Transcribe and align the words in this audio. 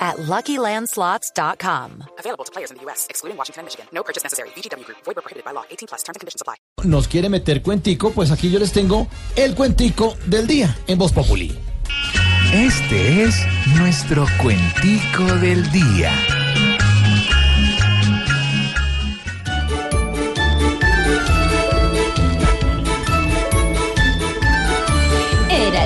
at 0.00 0.16
LuckyLandSlots.com. 0.16 2.04
Available 2.18 2.44
to 2.44 2.52
players 2.52 2.70
in 2.70 2.78
the 2.78 2.82
U.S., 2.84 3.06
excluding 3.10 3.36
Washington 3.36 3.60
and 3.60 3.66
Michigan. 3.66 3.86
No 3.92 4.02
purchase 4.02 4.22
necessary. 4.24 4.48
VGW 4.56 4.84
Group. 4.86 4.98
Void 5.04 5.16
where 5.16 5.22
prohibited 5.22 5.44
by 5.44 5.52
law. 5.52 5.64
18 5.70 5.88
plus. 5.88 6.02
Terms 6.02 6.16
and 6.16 6.20
conditions 6.20 6.40
apply. 6.40 6.56
nos 6.84 7.08
quiere 7.08 7.28
meter 7.28 7.62
cuentico, 7.62 8.10
pues 8.10 8.30
aquí 8.30 8.50
yo 8.50 8.58
les 8.58 8.72
tengo 8.72 9.06
el 9.36 9.54
cuentico 9.54 10.16
del 10.26 10.46
día 10.46 10.74
en 10.86 10.98
Voz 10.98 11.12
Populi. 11.12 11.56
Este 12.52 13.22
es 13.24 13.36
nuestro 13.76 14.26
cuentico 14.40 15.24
del 15.40 15.70
día. 15.70 16.39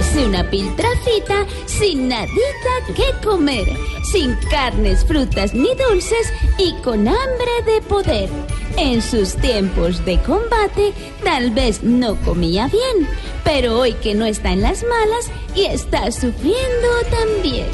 Érase 0.04 0.26
una 0.26 0.48
piltrafita 0.50 1.46
sin 1.66 2.08
nadita 2.08 2.94
que 2.94 3.26
comer, 3.26 3.66
sin 4.12 4.34
carnes, 4.50 5.04
frutas 5.04 5.54
ni 5.54 5.68
dulces 5.88 6.32
y 6.58 6.74
con 6.82 7.08
hambre 7.08 7.62
de 7.64 7.80
poder. 7.82 8.28
En 8.76 9.00
sus 9.00 9.34
tiempos 9.36 10.04
de 10.04 10.18
combate 10.18 10.92
tal 11.22 11.50
vez 11.52 11.82
no 11.82 12.16
comía 12.16 12.68
bien, 12.68 13.08
pero 13.44 13.78
hoy 13.78 13.94
que 13.94 14.14
no 14.14 14.26
está 14.26 14.52
en 14.52 14.60
las 14.62 14.82
malas 14.82 15.30
y 15.54 15.64
está 15.64 16.10
sufriendo 16.12 16.88
también. 17.10 17.66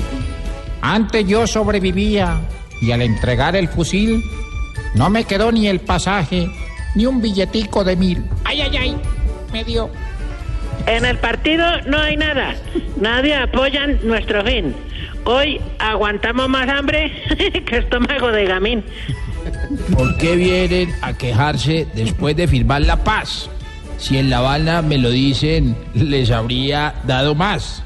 Antes 0.82 1.26
yo 1.26 1.46
sobrevivía 1.46 2.40
y 2.80 2.92
al 2.92 3.02
entregar 3.02 3.56
el 3.56 3.68
fusil 3.68 4.22
no 4.94 5.10
me 5.10 5.24
quedó 5.24 5.50
ni 5.50 5.66
el 5.66 5.80
pasaje 5.80 6.48
ni 6.94 7.06
un 7.06 7.20
billetico 7.20 7.82
de 7.82 7.96
mil. 7.96 8.24
Ay, 8.44 8.60
ay, 8.60 8.76
ay, 8.76 8.96
me 9.52 9.64
dio. 9.64 9.90
En 10.86 11.04
el 11.04 11.18
partido 11.18 11.64
no 11.86 11.98
hay 11.98 12.16
nada. 12.16 12.54
Nadie 12.96 13.34
apoya 13.36 13.86
nuestro 14.02 14.44
fin. 14.44 14.74
Hoy 15.24 15.60
aguantamos 15.78 16.48
más 16.48 16.68
hambre 16.68 17.12
que 17.66 17.78
estómago 17.78 18.32
de 18.32 18.46
gamín. 18.46 18.84
¿Por 19.94 20.16
qué 20.18 20.36
vienen 20.36 20.92
a 21.02 21.12
quejarse 21.12 21.86
después 21.94 22.36
de 22.36 22.48
firmar 22.48 22.82
la 22.82 22.96
paz? 23.04 23.48
Si 23.98 24.16
en 24.16 24.30
La 24.30 24.38
Habana 24.38 24.82
me 24.82 24.98
lo 24.98 25.10
dicen, 25.10 25.76
les 25.94 26.30
habría 26.30 26.94
dado 27.04 27.34
más. 27.34 27.82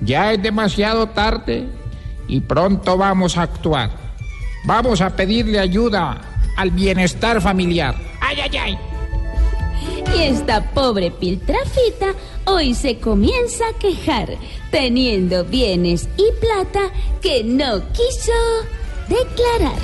Ya 0.00 0.32
es 0.32 0.42
demasiado 0.42 1.08
tarde 1.08 1.66
y 2.28 2.40
pronto 2.40 2.96
vamos 2.96 3.36
a 3.36 3.42
actuar. 3.42 3.90
Vamos 4.64 5.00
a 5.00 5.14
pedirle 5.14 5.58
ayuda 5.58 6.18
al 6.56 6.70
bienestar 6.70 7.40
familiar. 7.40 7.94
Ay, 8.20 8.38
ay, 8.40 8.56
ay. 8.56 8.78
Y 10.16 10.22
esta 10.22 10.72
pobre 10.72 11.10
piltrafita 11.10 12.14
hoy 12.46 12.74
se 12.74 12.98
comienza 12.98 13.64
a 13.68 13.78
quejar, 13.78 14.36
teniendo 14.70 15.44
bienes 15.44 16.08
y 16.16 16.32
plata 16.40 16.92
que 17.20 17.44
no 17.44 17.82
quiso 17.92 18.32
declarar. 19.08 19.78